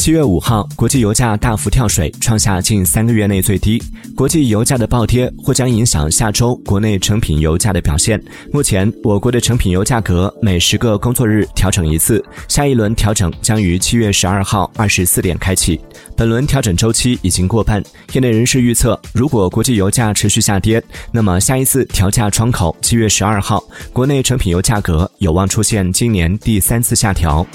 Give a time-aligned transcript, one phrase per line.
[0.00, 3.78] 七月五号国际油价大幅跳水创下近三个月内最低
[4.16, 8.18] 国际油价的暴跌或将影响下周国内成品油价的表现
[8.50, 15.78] 目前我国的成品油价格每十个工作日调整一次下一轮调整将于七月十二号二十四点开启。
[16.16, 17.82] 本轮调整周期已经过半。
[18.14, 20.82] 业内人士预测如果国际油价持续下跌
[21.12, 23.62] 那么下一次调价窗口七月十二号
[23.92, 27.46] 国内成品油价格有望出现今年第三次下调。